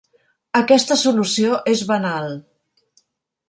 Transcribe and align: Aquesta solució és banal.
Aquesta 0.59 0.97
solució 1.03 1.59
és 1.75 1.87
banal. 1.93 2.37